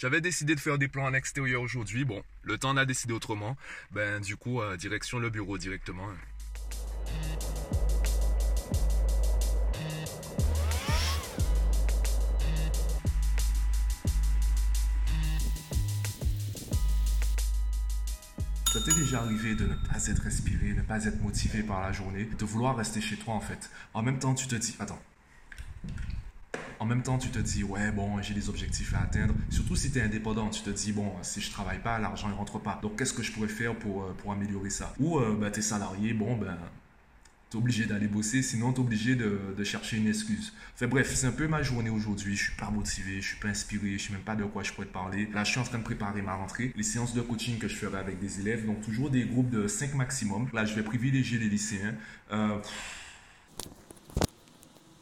[0.00, 2.06] J'avais décidé de faire des plans en extérieur aujourd'hui.
[2.06, 3.54] Bon, le temps en a décidé autrement.
[3.90, 6.08] Ben, du coup, euh, direction le bureau directement.
[18.72, 21.82] Ça t'est déjà arrivé de ne pas être inspiré, de ne pas être motivé par
[21.82, 23.68] la journée, de vouloir rester chez toi en fait?
[23.92, 25.02] En même temps, tu te dis, attends,
[26.80, 29.34] en même temps, tu te dis, ouais, bon, j'ai des objectifs à atteindre.
[29.50, 32.34] Surtout si tu es indépendant, tu te dis, bon, si je travaille pas, l'argent ne
[32.34, 32.80] rentre pas.
[32.82, 34.94] Donc, qu'est-ce que je pourrais faire pour, euh, améliorer ça?
[34.98, 36.56] Ou euh, bah, tu es salarié, bon, ben,
[37.50, 40.54] tu es obligé d'aller bosser, sinon tu es obligé de, de, chercher une excuse.
[40.74, 42.34] Enfin bref, c'est un peu ma journée aujourd'hui.
[42.34, 44.72] Je suis pas motivé, je suis pas inspiré, je sais même pas de quoi je
[44.72, 45.28] pourrais te parler.
[45.34, 47.76] Là, je suis en train de préparer ma rentrée, les séances de coaching que je
[47.76, 50.48] ferai avec des élèves, donc toujours des groupes de 5 maximum.
[50.54, 51.94] Là, je vais privilégier les lycéens.
[52.32, 52.56] Euh,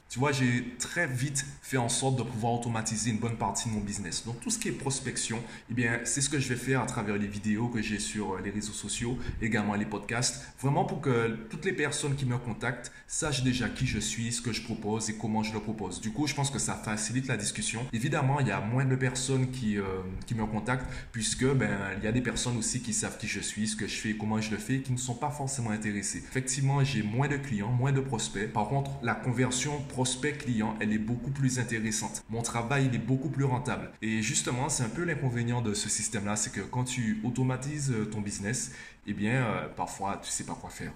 [0.08, 3.74] tu vois, j'ai très vite fait en sorte de pouvoir automatiser une bonne partie de
[3.74, 4.24] mon business.
[4.24, 6.86] Donc, tout ce qui est prospection, eh bien, c'est ce que je vais faire à
[6.86, 11.02] travers les vidéos que j'ai sur euh, les réseaux sociaux, également les podcasts, vraiment pour
[11.02, 14.62] que toutes les personnes qui me contactent sachent déjà qui je suis, ce que je
[14.62, 16.00] propose et comment je le propose.
[16.00, 17.84] Du coup, je pense que ça facilite la discussion.
[17.92, 19.84] Évidemment, il y a moins de personnes qui, euh,
[20.26, 23.40] qui me contactent puisque, ben, il y a des personnes aussi qui savent qui je
[23.40, 26.18] suis, ce que je fais, comment je le fais, qui ne sont pas forcément intéressées.
[26.18, 28.50] Effectivement, j'ai moins de clients, moins de prospects.
[28.50, 32.22] Par contre, la conversion prospect client, elle est beaucoup plus intéressante.
[32.30, 33.90] Mon travail, il est beaucoup plus rentable.
[34.00, 38.20] Et justement, c'est un peu l'inconvénient de ce système-là, c'est que quand tu automatises ton
[38.20, 38.70] business,
[39.08, 40.92] eh bien, euh, parfois, tu sais pas quoi faire.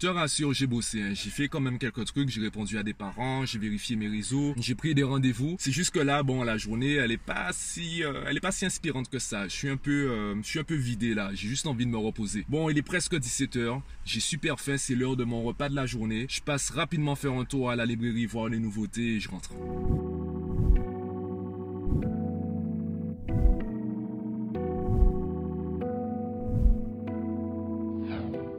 [0.00, 1.02] Je te rassure, j'ai bossé.
[1.02, 1.12] Hein.
[1.12, 2.28] J'ai fait quand même quelques trucs.
[2.28, 5.56] J'ai répondu à des parents, j'ai vérifié mes réseaux, j'ai pris des rendez-vous.
[5.58, 8.52] C'est juste que là, bon, la journée, elle est pas si, euh, elle est pas
[8.52, 9.48] si inspirante que ça.
[9.48, 11.30] Je suis un peu, euh, je suis un peu vidé là.
[11.34, 12.46] J'ai juste envie de me reposer.
[12.48, 14.76] Bon, il est presque 17 h J'ai super faim.
[14.76, 16.26] C'est l'heure de mon repas de la journée.
[16.28, 19.50] Je passe rapidement faire un tour à la librairie voir les nouveautés et je rentre.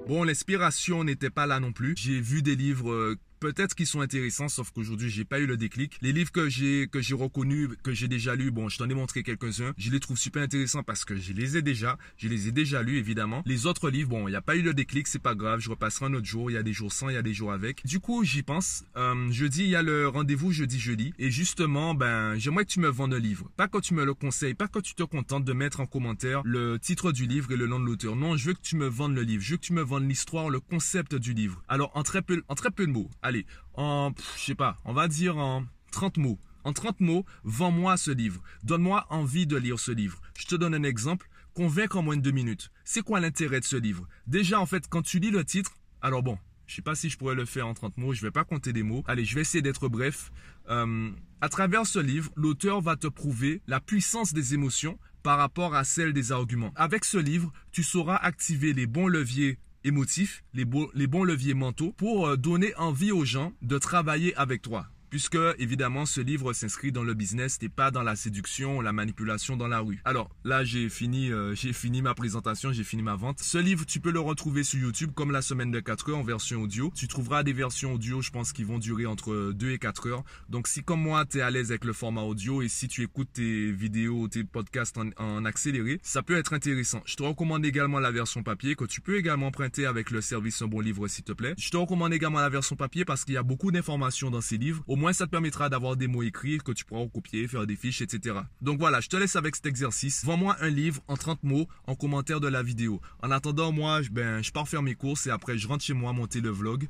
[0.09, 1.94] Bon, l'inspiration n'était pas là non plus.
[1.96, 5.57] J'ai vu des livres euh, peut-être qu'ils sont intéressants, sauf qu'aujourd'hui, j'ai pas eu le
[5.57, 5.97] déclic.
[6.01, 8.94] Les livres que j'ai, que j'ai reconnus, que j'ai déjà lus, bon, je t'en ai
[8.94, 9.73] montré quelques-uns.
[9.77, 11.97] Je les trouve super intéressants parce que je les ai déjà.
[12.17, 13.44] Je les ai déjà lus, évidemment.
[13.45, 15.59] Les autres livres, bon, il n'y a pas eu le déclic, c'est pas grave.
[15.59, 16.51] Je repasserai un autre jour.
[16.51, 17.85] Il y a des jours sans, il y a des jours avec.
[17.85, 18.83] Du coup, j'y pense.
[18.97, 21.13] Euh, jeudi, il y a le rendez-vous jeudi-jeudi.
[21.19, 23.50] Et justement, ben, j'aimerais que tu me vendes le livre.
[23.57, 26.41] Pas que tu me le conseilles, pas que tu te contentes de mettre en commentaire
[26.44, 28.16] le titre du livre et le nom de l'auteur.
[28.16, 29.44] Non, je veux que tu me vendes le livre.
[29.44, 31.61] Je veux que tu me vendes l'histoire, le concept du livre.
[31.67, 33.09] Alors, en très peu, en très peu de mots.
[33.29, 33.45] Allez,
[33.75, 36.40] en, je sais pas, on va dire en 30 mots.
[36.63, 38.41] En 30 mots, vends-moi ce livre.
[38.63, 40.19] Donne-moi envie de lire ce livre.
[40.35, 41.29] Je te donne un exemple.
[41.53, 42.72] Convaincre en moins de deux minutes.
[42.84, 44.07] C'est quoi l'intérêt de ce livre?
[44.25, 47.19] Déjà, en fait, quand tu lis le titre, alors bon, je sais pas si je
[47.19, 49.03] pourrais le faire en 30 mots, je vais pas compter des mots.
[49.06, 50.31] Allez, je vais essayer d'être bref.
[50.72, 55.75] Euh, à travers ce livre, l'auteur va te prouver la puissance des émotions par rapport
[55.75, 56.72] à celle des arguments.
[56.75, 61.94] Avec ce livre, tu sauras activer les bons leviers émotifs, les, les bons leviers mentaux
[61.97, 66.92] pour euh, donner envie aux gens de travailler avec toi puisque évidemment ce livre s'inscrit
[66.92, 70.02] dans le business et pas dans la séduction, la manipulation dans la rue.
[70.06, 73.40] Alors là j'ai fini, euh, j'ai fini ma présentation, j'ai fini ma vente.
[73.40, 76.24] Ce livre tu peux le retrouver sur YouTube comme la semaine de 4 heures en
[76.24, 76.92] version audio.
[76.96, 80.24] Tu trouveras des versions audio, je pense qui vont durer entre 2 et 4 heures.
[80.50, 83.03] Donc si comme moi tu es à l'aise avec le format audio et si tu
[83.03, 87.02] écoutes tes vidéos, tes podcasts en, accéléré, ça peut être intéressant.
[87.06, 90.62] Je te recommande également la version papier que tu peux également prêter avec le service
[90.62, 91.53] Un bon livre s'il te plaît.
[91.58, 94.58] Je te recommande également la version papier parce qu'il y a beaucoup d'informations dans ces
[94.58, 97.76] livres moins ça te permettra d'avoir des mots écrits que tu pourras recopier, faire des
[97.76, 98.36] fiches, etc.
[98.62, 100.24] Donc voilà, je te laisse avec cet exercice.
[100.26, 103.02] Vends-moi un livre en 30 mots en commentaire de la vidéo.
[103.24, 106.14] En attendant, moi, ben, je pars faire mes courses et après je rentre chez moi
[106.14, 106.88] monter le vlog.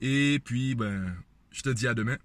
[0.00, 1.14] Et puis, ben,
[1.52, 2.16] je te dis à demain.